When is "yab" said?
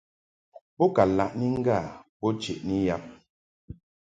2.87-3.03